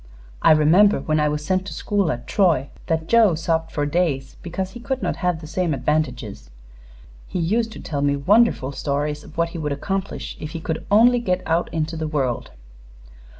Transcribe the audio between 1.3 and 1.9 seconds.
sent to